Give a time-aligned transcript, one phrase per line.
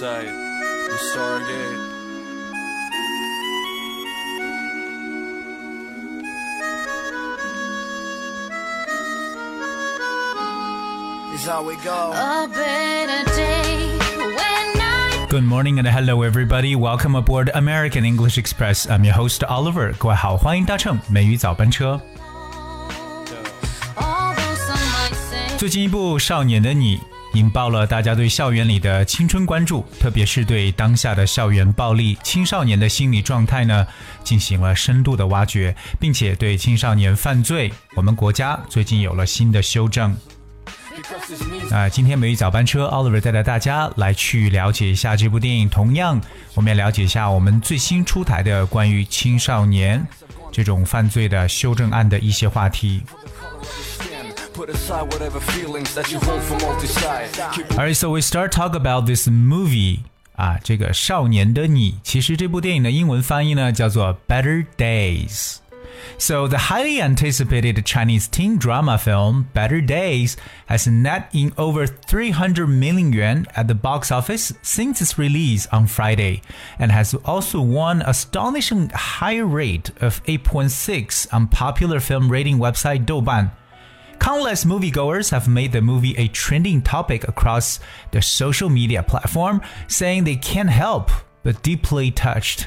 [0.00, 1.94] side, the Stargate.
[11.34, 12.12] Is how we go.
[12.14, 16.74] A better day when I Good morning and hello everybody.
[16.74, 18.86] Welcome aboard American English Express.
[18.88, 19.92] I'm your host Oliver.
[19.98, 22.00] 各位好，欢迎搭乘美语早班车。
[23.96, 26.96] although some might say 最近一部《少年的你》
[27.33, 33.87] 引爆了大家对校园里的青春关注，特别是对当下的校园暴力、青少年的心理状态呢，
[34.23, 40.15] 进行了深度的挖掘，并且对青少年犯罪，我们国家最近有了新的修正。
[41.71, 45.69] 啊、今天美语早班车，Oliver 带着大家来去了解一下这部电影。
[45.69, 46.19] 同样，
[46.53, 50.05] 我们也了解一下我们最新出台的关于青少年
[50.51, 53.01] 这种犯罪的修正案的一些话题。
[54.52, 57.28] Put aside whatever feelings that you hold for multi-side.
[57.52, 60.00] Keep Alright, so we start talk about this movie
[60.36, 70.36] 啊，这个少年的你，其实这部电影的英文翻译呢叫做 Better Days。So the highly anticipated Chinese teen drama film Better Days
[70.68, 75.86] has net in over 300 million yuan at the box office since its release on
[75.86, 76.42] Friday
[76.78, 83.50] and has also won astonishing high rate of 8.6 on popular film rating website Douban.
[84.21, 87.79] Countless moviegoers have made the movie a trending topic across
[88.11, 91.09] the social media platform, saying they can't help
[91.43, 92.65] but deeply touched.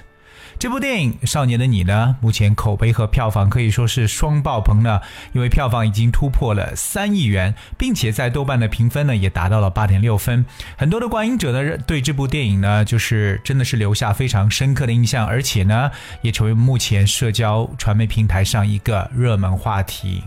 [0.59, 5.01] 这部电影《少年的你》呢，目前口碑和票房可以说是双爆棚呢，
[5.33, 10.45] 因为票房已经突破了三亿元，并且在豆瓣的评分呢也达到了八点六分。
[10.77, 15.89] 很多的观影者呢对这部电影呢，就是真的是留下非常深刻的印象，而且呢，
[16.21, 20.25] 也成为目前社交传媒平台上一个热门话题。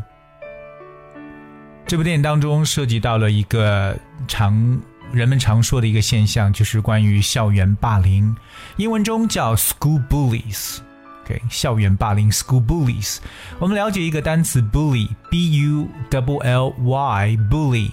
[1.87, 4.77] 这部电影当中涉及到了一个常
[5.13, 8.35] 人们常说的一个现象，就是关于校园霸凌，
[8.75, 10.79] 英文中叫 school bullies。
[11.23, 13.19] OK，校园霸凌 school bullies。
[13.57, 17.91] 我们了解一个单词 bully，b u w l y，bully。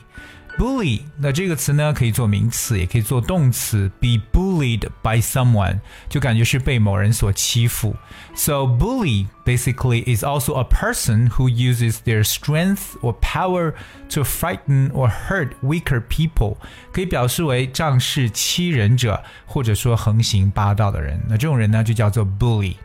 [0.57, 3.89] bully，那这个词呢，可以做名词，也可以做动词。
[4.01, 5.79] be bullied by someone，
[6.09, 7.95] 就感觉是被某人所欺负。
[8.35, 13.73] So bully basically is also a person who uses their strength or power
[14.09, 16.57] to frighten or hurt weaker people，
[16.91, 21.21] 可以表示为仗势欺人者，或者说横行霸道的人。
[21.29, 22.75] 那这种人呢，就叫做 bully。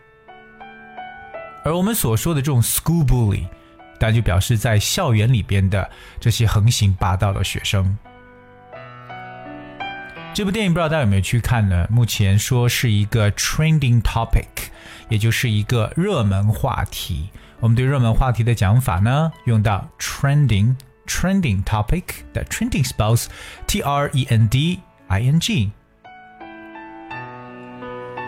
[1.64, 3.46] 而我们所说的这种 school bully，
[3.99, 5.89] 但就表示在校园里边的
[6.19, 7.97] 这些横行霸道的学生。
[10.33, 11.85] 这部电影不知道大家有没有去看呢？
[11.89, 14.45] 目前说是一个 trending topic，
[15.09, 17.29] 也就是一个热门话题。
[17.59, 22.03] 我们对热门话题的讲法呢，用到 trending trending topic。
[22.31, 23.25] 的 trending spells
[23.67, 25.71] T R E N D I N G。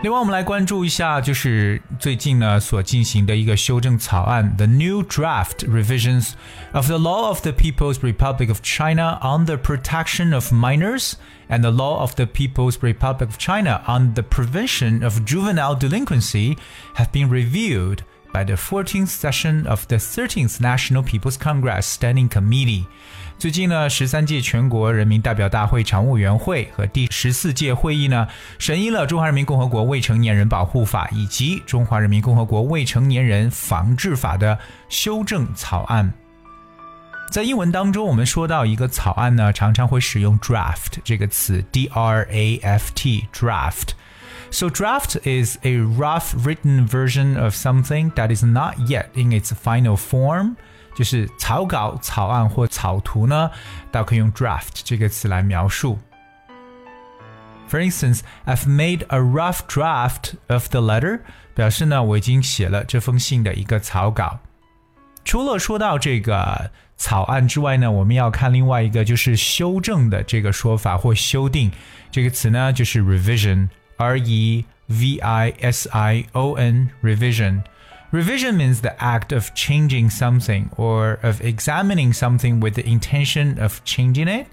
[0.02, 6.32] 另外，我们来关注一下，就是最近呢所进行的一个修正草案，the new draft revisions
[6.72, 11.14] of the law of the People's Republic of China on the protection of minors
[11.48, 16.56] and the law of the People's Republic of China on the prevention of juvenile delinquency
[16.96, 22.86] have been reviewed by the 14th session of the 13th National People's Congress Standing Committee。
[23.41, 28.27] 最近呢，十三届全国人民代表大会常务委员会和第十四届会议呢，
[28.59, 34.59] 审议了《中华人民共和国未成年人保护法》以及《中华人民共和国未成年人防治法》的
[34.89, 36.13] 修正草案。
[37.31, 43.93] 在英文当中，我们说到一个草案呢，常常会使用 draft 这个词，d r a f t draft。
[44.51, 49.97] So draft is a rough written version of something that is not yet in its final
[49.97, 50.57] form.
[50.94, 53.50] 就是草稿、草案或草图呢，
[53.90, 55.98] 大家可以用 draft 这个词来描述。
[57.68, 61.20] For instance, I've made a rough draft of the letter，
[61.54, 64.38] 表示呢我已经写了这封信的一个草稿。
[65.24, 71.72] 除了说到这个草案之外呢，我们要看另外一个就是修正的这个说法或修订
[72.12, 76.88] 这个词呢，就是 revision，r e v i s i o n
[78.12, 83.80] revision。Revision means the act of changing something or of examining something with the intention of
[83.84, 84.46] changing it。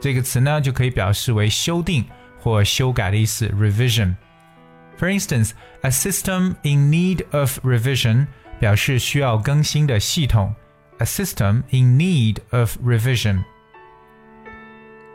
[0.00, 2.04] 这个词呢就可以表示为修订
[2.40, 3.46] 或修改的意思。
[3.48, 5.52] Revision。For instance,
[5.82, 8.26] a system in need of revision
[8.60, 10.54] 表示需要更新的系统。
[10.98, 13.44] A system in need of revision.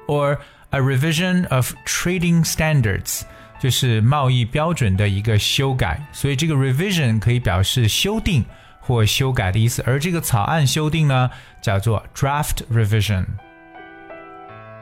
[0.07, 0.39] Or
[0.71, 3.23] a revision of trading standards
[3.60, 8.44] 就是贸易标准的一个修改，所以这个 revision 可以表示修订
[8.80, 11.30] 或修改的意思，而这个草案修订呢
[11.62, 13.24] 叫做 draft revision。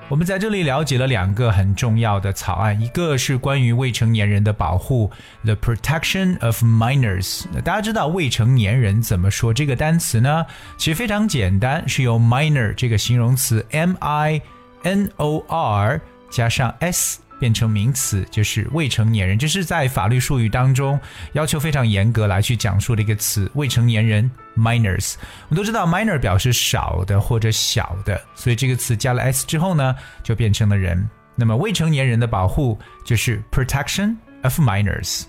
[0.08, 5.10] 我们在这里了解了两个很重要的草案，一个是关于未成年人的保护
[5.44, 7.44] ，the protection of minors。
[7.62, 10.44] 大家知道未成年人怎么说这个单词呢？
[10.76, 14.42] 其实非常简单，是由 minor 这个形容词 m i
[14.82, 15.98] n o r
[16.30, 17.20] 加上 s。
[17.42, 20.96] 变成名词就是未成年人，这是在法律术语当中
[21.32, 23.50] 要求非常严格来去讲述的一个词。
[23.54, 25.14] 未成年人 minors，
[25.48, 29.92] 我们都知道 minor 表示少的或者小的，所以这个词加了 s 之后呢，
[30.22, 31.04] 就变成了人。
[31.34, 35.24] 那么未成年人的保护就是 protection of minors。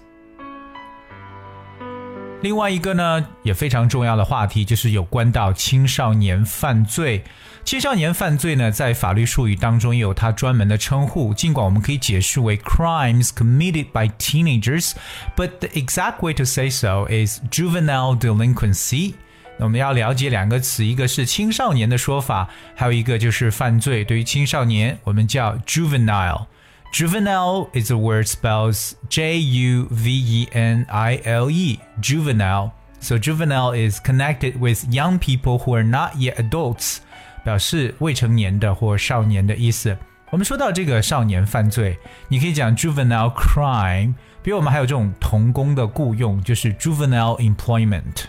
[2.44, 7.24] 另外一个呢，也非常重要的话题就是有关到青少年犯罪。
[7.64, 11.34] 青少年犯罪呢，在法律术语当中也有它专门的称呼。
[11.34, 19.14] 尽管我们可以解释为 crimes committed by teenagers，but the exact way to say so is juvenile delinquency。
[19.58, 24.04] 那我们要了解两个词，一个是青少年的说法，还有一个就是犯罪。
[24.04, 26.48] 对于青少年，我们叫 juvenile。
[26.93, 32.73] Juvenile is a word spells J U V E N I L E, juvenile.
[33.01, 36.99] So juvenile is connected with young people who are not yet adults，
[37.45, 39.97] 表示未成年的或少年的意思。
[40.31, 41.99] 我们说到这个少年犯罪，
[42.29, 48.25] 你可以讲 juvenile crime，比如我们还有这种童工的雇佣，就是 juvenile employment。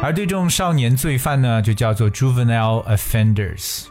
[0.00, 3.86] 而对这种少年罪犯呢，就叫做 juvenile offenders。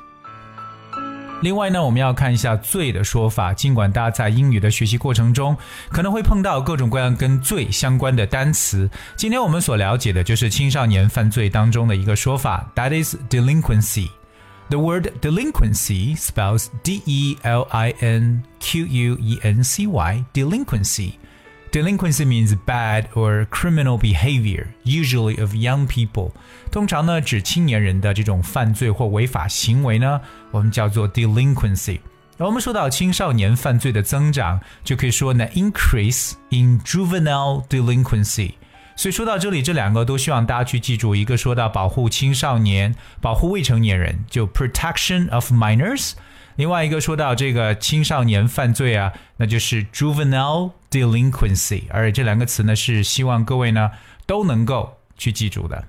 [1.43, 3.53] 另外呢，我们要看一下“罪”的说法。
[3.53, 5.57] 尽管大家在英语的学习过程中
[5.91, 14.09] 可能会碰到各种各样跟“罪”相关的单词，今天我们所了解的就是青少年犯罪当中的一个说法，that is delinquency。
[14.71, 17.45] The word delinquency spells D-E-L-I-N-Q-U-E-N-C-Y,
[20.33, 21.19] delinquency.
[21.73, 26.33] Delinquency means bad or criminal behavior, usually of young people.
[26.71, 30.21] 通常呢，指青年人的这种犯罪或违法行为呢，
[30.53, 31.99] 我们叫做 delinquency。
[32.39, 38.55] 而我们说到青少年犯罪的增长，就可以说呢 increase in juvenile delinquency。
[38.95, 46.13] 所以说到这里，这两个都希望大家去记住，一个说到保护青少年、保护未成年人，就 protection of minors。
[46.57, 53.93] 另外一个说到这个青少年犯罪啊，那就是 juvenile delinquency，而这两个词呢是希望各位呢
[54.27, 55.85] 都能够去记住的。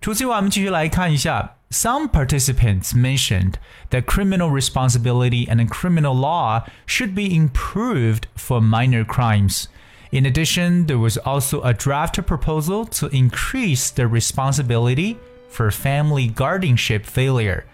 [0.00, 1.53] 除此之外，我们继续来看一下。
[1.73, 3.59] Some participants mentioned
[3.91, 9.67] that criminal responsibility and criminal law should be improved for minor crimes.
[10.11, 15.17] In addition, there was also a draft proposal to increase the responsibility
[15.51, 17.65] for family guardianship failure.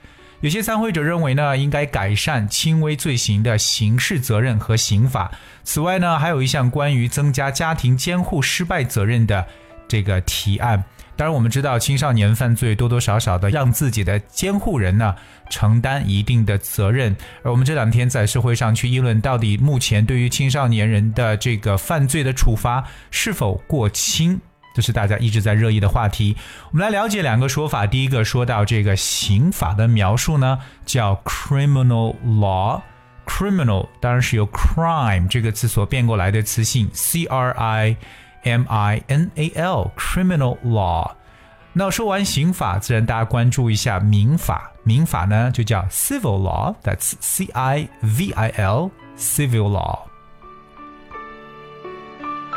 [0.41, 5.31] 有些参会者认为呢，应该改善轻微罪行的刑事责任和刑法。
[5.63, 9.47] 此外呢，还有一项关于增加家庭监护失败责任的
[9.90, 10.82] 这个提案。
[11.16, 15.14] 当然，我们知道青少年犯罪多多少少的让自己的监护人呢
[15.50, 17.14] 承担一定的责任。
[17.42, 24.40] 而我们这两天在社会上去议论，到底目前对于青少年人的这个犯罪的处罚是否过轻？
[24.72, 26.36] 这是大家一直在热议的话题。
[26.70, 27.86] 我们来了解两个说法。
[27.86, 32.80] 第一个说到这个刑法的描述呢，叫 criminal law。
[33.26, 37.96] criminal 当然是由 crime 这个词所变过来的词性 c r i
[38.44, 41.12] M I N A L criminal law。
[41.72, 44.72] 那说完刑法，自然大家关注一下民法。
[44.82, 50.00] 民法呢就叫 civil law，that's C I V I L civil law。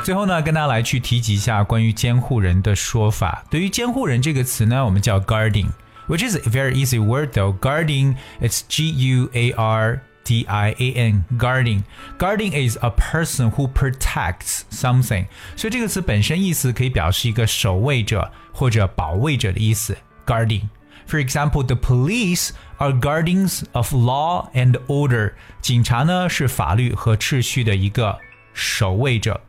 [0.04, 3.44] 最后呢，跟大家来去提及一下关于监护人的说法。
[3.50, 7.56] 对于监护人这个词呢，我们叫 guardian，which is a very easy word though。
[7.60, 11.84] guardian it's G U A R D I A N guardian
[12.18, 19.98] guardian is a person who protects something，所以这个词本身意思可以表示一个守卫者或者保卫者的意思。
[20.26, 20.70] guardian。
[21.06, 25.34] For example, the police are guardians of law and order。
[25.62, 28.18] 警察呢是法律和秩序的一个
[28.54, 29.42] 守卫者。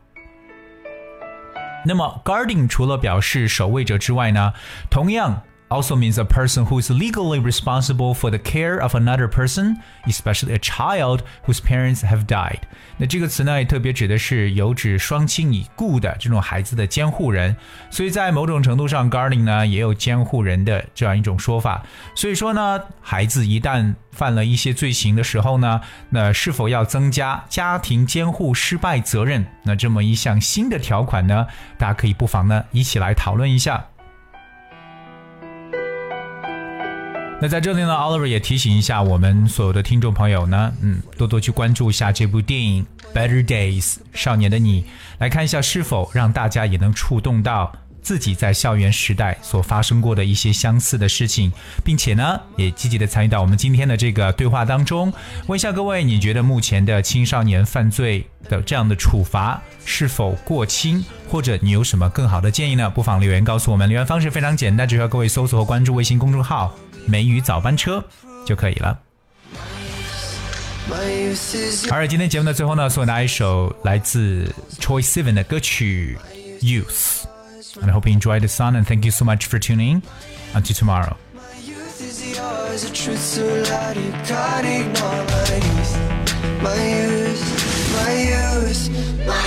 [1.85, 4.53] 那么，guardian 除了表示守卫者之外呢，
[4.89, 5.43] 同样
[5.75, 10.53] also means a person who is legally responsible for the care of another person, especially
[10.53, 12.59] a child whose parents have died.
[12.97, 17.55] 那这个词呢，也特别指的是有指双亲已故的这种孩子的监护人。
[17.89, 21.83] 所以在某种程度上，guarding 呢也有监护人的这样一种说法。
[22.15, 29.45] 所以说呢，孩子一旦犯了一些罪行的时候呢，那是否要增加家庭监护失败责任？
[29.63, 33.85] 那这么一项新的条款呢，大家可以不妨呢一起来讨论一下。
[37.41, 44.85] 那在这里呢，Oliver 也提醒一下我们所有的听众朋友呢，嗯，多多去关注一下这部电影《Better Days》少年的你，
[45.19, 51.51] 来看一下是否让大家也能触动到自己在校园时代所发生过的一些相似的事情，
[51.83, 55.13] 并且呢，也积极的参与到我们今天的这个对话当中。
[55.47, 62.89] 问一下各位，你觉得目前的青少年犯罪的这样的处罚是否过轻，或者你有什么更好的建议呢？
[62.89, 63.89] 不妨留言告诉我们。
[63.89, 66.73] 留言方式非常简单，只需要各位搜索和关注微信公众号
[67.05, 68.03] “美语早班车
[68.45, 68.99] 就可以了。
[71.89, 76.17] 好了，今天节目的最后呢，送大家一首来自 Troye Sivan 的歌曲
[76.63, 77.23] 《Youth》
[77.81, 80.01] ，and I hope you enjoy the song and thank you so much for tuning.
[80.53, 81.17] Until tomorrow.
[82.75, 85.95] is a truth so loud you can't ignore my youth,
[86.61, 87.43] my youth,
[87.95, 88.89] my youth.
[89.25, 89.44] My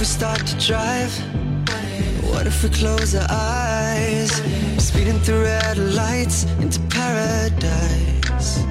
[0.00, 1.12] if, we start to drive?
[2.30, 4.30] What if we close our eyes?
[4.78, 8.64] Speeding through red lights into paradise.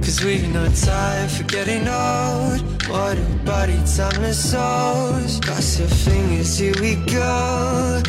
[0.00, 2.62] Cause we've no time for getting old.
[2.88, 5.40] What a body, time timeless souls.
[5.40, 8.02] Cross your fingers, here we go.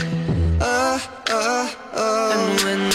[0.62, 2.31] Oh, oh, oh.
[2.35, 2.95] And when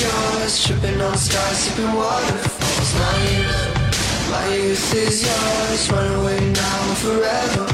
[0.00, 2.90] yours, tripping on stars, sipping waterfalls.
[2.98, 7.66] My youth, my youth is yours, run away now and forever.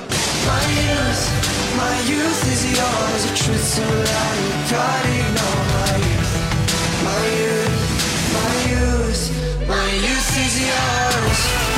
[0.49, 1.23] My youth,
[1.77, 5.65] my youth is yours, a truth so loud you can't ignore.
[5.75, 6.35] My youth,
[7.09, 7.77] my youth,
[8.37, 9.23] my youth,
[9.69, 11.74] my youth is yours.